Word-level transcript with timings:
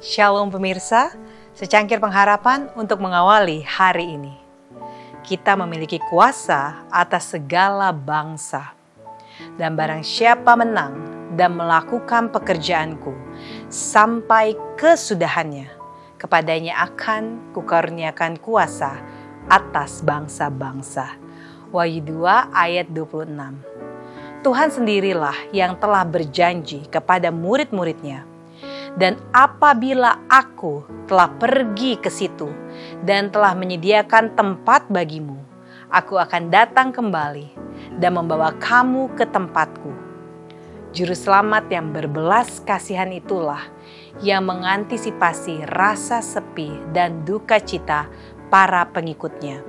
Shalom 0.00 0.48
pemirsa, 0.48 1.12
secangkir 1.52 2.00
pengharapan 2.00 2.72
untuk 2.72 3.04
mengawali 3.04 3.60
hari 3.60 4.16
ini. 4.16 4.32
Kita 5.20 5.60
memiliki 5.60 6.00
kuasa 6.08 6.88
atas 6.88 7.36
segala 7.36 7.92
bangsa. 7.92 8.72
Dan 9.60 9.76
barang 9.76 10.00
siapa 10.00 10.56
menang 10.56 10.96
dan 11.36 11.52
melakukan 11.52 12.32
pekerjaanku 12.32 13.12
sampai 13.68 14.56
kesudahannya, 14.80 15.68
kepadanya 16.16 16.80
akan 16.88 17.52
kukaruniakan 17.52 18.40
kuasa 18.40 19.04
atas 19.52 20.00
bangsa-bangsa. 20.00 21.12
Wahyu 21.76 22.00
2 22.00 22.56
ayat 22.56 22.88
26 22.88 23.36
Tuhan 24.40 24.68
sendirilah 24.72 25.52
yang 25.52 25.76
telah 25.76 26.08
berjanji 26.08 26.88
kepada 26.88 27.28
murid-muridnya 27.28 28.29
dan 28.98 29.20
apabila 29.30 30.18
aku 30.26 30.82
telah 31.06 31.30
pergi 31.38 31.98
ke 31.98 32.10
situ 32.10 32.50
dan 33.06 33.30
telah 33.30 33.54
menyediakan 33.54 34.34
tempat 34.34 34.86
bagimu, 34.90 35.38
aku 35.90 36.18
akan 36.18 36.50
datang 36.50 36.90
kembali 36.90 37.50
dan 37.98 38.18
membawa 38.18 38.54
kamu 38.58 39.10
ke 39.14 39.26
tempatku. 39.28 39.92
Juru 40.90 41.14
selamat 41.14 41.70
yang 41.70 41.94
berbelas 41.94 42.58
kasihan 42.66 43.14
itulah 43.14 43.62
yang 44.26 44.42
mengantisipasi 44.42 45.62
rasa 45.70 46.18
sepi 46.18 46.74
dan 46.90 47.22
duka 47.22 47.62
cita 47.62 48.10
para 48.50 48.82
pengikutnya 48.90 49.62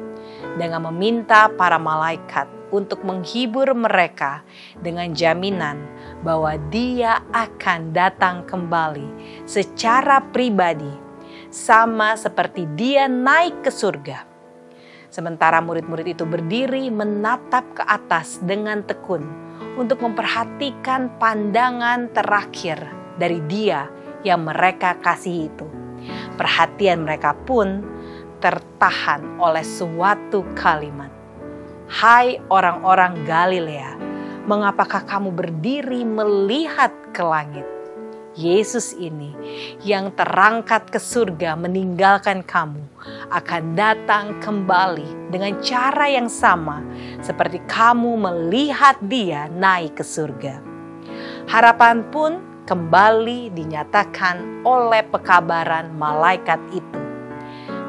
dengan 0.57 0.89
meminta 0.89 1.45
para 1.53 1.77
malaikat 1.77 2.60
untuk 2.71 3.03
menghibur 3.03 3.67
mereka 3.75 4.41
dengan 4.79 5.11
jaminan 5.11 5.83
bahwa 6.23 6.55
Dia 6.73 7.21
akan 7.35 7.91
datang 7.91 8.47
kembali 8.47 9.43
secara 9.45 10.23
pribadi, 10.31 10.91
sama 11.51 12.15
seperti 12.15 12.65
Dia 12.73 13.05
naik 13.11 13.67
ke 13.67 13.71
surga. 13.71 14.25
Sementara 15.11 15.59
murid-murid 15.59 16.15
itu 16.15 16.23
berdiri 16.23 16.87
menatap 16.87 17.67
ke 17.75 17.83
atas 17.83 18.39
dengan 18.39 18.79
tekun 18.87 19.27
untuk 19.75 19.99
memperhatikan 19.99 21.19
pandangan 21.19 22.07
terakhir 22.15 22.79
dari 23.19 23.43
Dia 23.43 23.91
yang 24.23 24.47
mereka 24.47 24.95
kasih 25.03 25.51
itu. 25.51 25.67
Perhatian 26.39 27.03
mereka 27.03 27.35
pun 27.35 27.83
tertahan 28.41 29.37
oleh 29.37 29.61
suatu 29.61 30.41
kalimat. 30.57 31.20
Hai 31.91 32.39
orang-orang 32.47 33.27
Galilea, 33.27 33.99
mengapakah 34.47 35.03
kamu 35.03 35.27
berdiri 35.35 36.07
melihat 36.07 36.87
ke 37.11 37.19
langit? 37.19 37.67
Yesus 38.31 38.95
ini 38.95 39.35
yang 39.83 40.15
terangkat 40.15 40.87
ke 40.87 40.95
surga 40.95 41.59
meninggalkan 41.59 42.47
kamu 42.47 42.79
akan 43.27 43.75
datang 43.75 44.39
kembali 44.39 45.35
dengan 45.35 45.59
cara 45.59 46.07
yang 46.07 46.31
sama 46.31 46.79
seperti 47.19 47.59
kamu 47.67 48.15
melihat 48.15 48.95
dia 49.11 49.51
naik 49.51 49.99
ke 49.99 50.05
surga. 50.07 50.63
Harapan 51.51 52.07
pun 52.07 52.39
kembali 52.71 53.51
dinyatakan 53.51 54.63
oleh 54.63 55.03
pekabaran 55.11 55.91
malaikat 55.99 56.63
itu. 56.71 57.00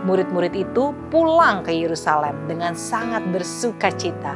Murid-murid 0.03 0.55
itu 0.59 0.91
pulang 1.15 1.63
ke 1.63 1.71
Yerusalem 1.71 2.35
dengan 2.51 2.75
sangat 2.75 3.23
bersuka 3.31 3.95
cita. 3.95 4.35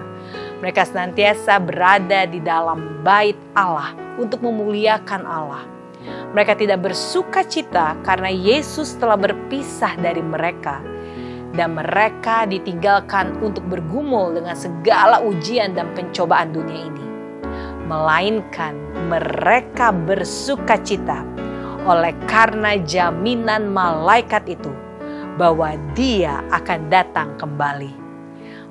Mereka 0.63 0.87
senantiasa 0.87 1.59
berada 1.59 2.23
di 2.31 2.39
dalam 2.39 3.03
bait 3.03 3.35
Allah 3.59 3.91
untuk 4.17 4.47
memuliakan 4.47 5.27
Allah. 5.27 5.67
Mereka 6.07 6.55
tidak 6.55 6.87
bersuka 6.87 7.43
cita 7.43 7.99
karena 8.07 8.31
Yesus 8.31 8.95
telah 8.95 9.19
berpisah 9.19 9.99
dari 9.99 10.23
mereka, 10.23 10.79
dan 11.59 11.75
mereka 11.75 12.47
ditinggalkan 12.47 13.35
untuk 13.43 13.67
bergumul 13.67 14.39
dengan 14.39 14.55
segala 14.55 15.19
ujian 15.27 15.75
dan 15.75 15.91
pencobaan 15.99 16.55
dunia 16.55 16.87
ini, 16.87 17.07
melainkan 17.91 18.79
mereka 19.11 19.91
bersuka 19.91 20.79
cita 20.79 21.27
oleh 21.83 22.15
karena 22.31 22.79
jaminan 22.87 23.67
malaikat 23.75 24.47
itu 24.47 24.86
bahwa 25.37 25.77
Dia 25.93 26.43
akan 26.51 26.89
datang 26.89 27.37
kembali. 27.37 27.93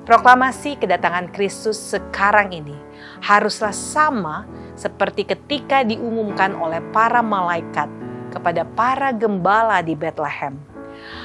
Proklamasi 0.06 0.78
kedatangan 0.78 1.34
Kristus 1.34 1.82
sekarang 1.82 2.54
ini 2.54 2.78
haruslah 3.26 3.74
sama 3.74 4.46
seperti 4.78 5.26
ketika 5.26 5.82
diumumkan 5.82 6.54
oleh 6.54 6.78
para 6.94 7.26
malaikat 7.26 7.90
kepada 8.30 8.68
para 8.78 9.10
gembala 9.10 9.82
di 9.82 9.98
Bethlehem. 9.98 10.62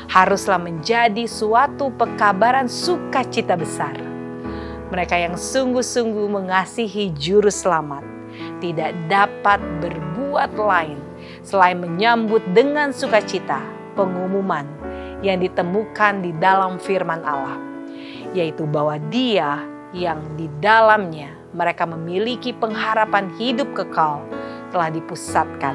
Haruslah 0.08 0.56
menjadi 0.56 1.28
suatu 1.28 1.92
pekabaran 1.92 2.72
sukacita 2.72 3.52
besar. 3.52 3.96
Mereka 4.88 5.14
yang 5.28 5.36
sungguh-sungguh 5.36 6.26
mengasihi 6.26 7.12
juru 7.14 7.52
selamat 7.52 8.02
tidak 8.64 8.96
dapat 9.12 9.60
berbuat 9.84 10.56
lain 10.56 10.98
selain 11.44 11.78
menyambut 11.78 12.42
dengan 12.56 12.90
sukacita 12.96 13.60
pengumuman 13.92 14.66
yang 15.20 15.40
ditemukan 15.40 16.24
di 16.24 16.32
dalam 16.36 16.80
firman 16.80 17.20
Allah 17.24 17.58
yaitu 18.32 18.66
bahwa 18.68 18.96
Dia 19.10 19.62
yang 19.90 20.22
di 20.38 20.46
dalamnya 20.62 21.34
mereka 21.50 21.82
memiliki 21.82 22.54
pengharapan 22.54 23.26
hidup 23.34 23.74
kekal 23.74 24.22
telah 24.70 24.86
dipusatkan 24.90 25.74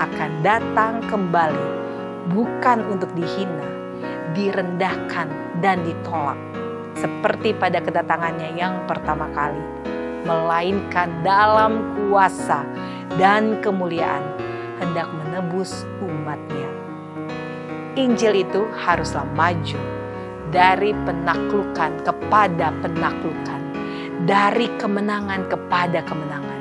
akan 0.00 0.30
datang 0.40 1.04
kembali 1.12 1.66
bukan 2.32 2.80
untuk 2.88 3.12
dihina, 3.12 3.68
direndahkan 4.32 5.28
dan 5.60 5.84
ditolak 5.84 6.40
seperti 6.96 7.52
pada 7.52 7.84
kedatangannya 7.84 8.56
yang 8.56 8.80
pertama 8.88 9.28
kali, 9.36 9.60
melainkan 10.24 11.08
dalam 11.20 11.80
kuasa 12.08 12.64
dan 13.20 13.60
kemuliaan 13.60 14.24
hendak 14.80 15.08
menebus 15.12 15.84
umatnya. 16.00 16.79
Injil 18.00 18.48
itu 18.48 18.64
haruslah 18.80 19.28
maju 19.36 19.76
dari 20.48 20.96
penaklukan 21.04 22.00
kepada 22.00 22.72
penaklukan, 22.80 23.60
dari 24.24 24.72
kemenangan 24.80 25.44
kepada 25.52 26.00
kemenangan. 26.08 26.60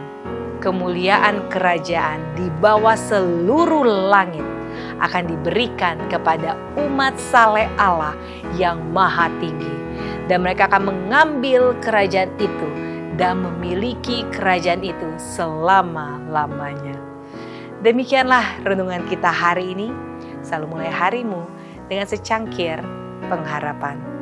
Kemuliaan 0.60 1.48
kerajaan 1.48 2.20
di 2.36 2.52
bawah 2.60 3.00
seluruh 3.00 4.12
langit 4.12 4.44
akan 5.00 5.32
diberikan 5.32 5.96
kepada 6.12 6.60
umat 6.76 7.16
saleh 7.16 7.72
Allah 7.80 8.20
yang 8.60 8.84
maha 8.92 9.32
tinggi. 9.40 9.72
Dan 10.28 10.44
mereka 10.44 10.68
akan 10.68 10.92
mengambil 10.92 11.72
kerajaan 11.80 12.30
itu 12.36 12.68
dan 13.16 13.40
memiliki 13.42 14.28
kerajaan 14.36 14.84
itu 14.84 15.08
selama-lamanya. 15.18 17.00
Demikianlah 17.80 18.60
renungan 18.68 19.08
kita 19.08 19.32
hari 19.32 19.72
ini. 19.72 19.88
Selalu 20.42 20.80
mulai 20.80 20.92
harimu 20.92 21.44
dengan 21.88 22.06
secangkir 22.08 22.80
pengharapan. 23.28 24.19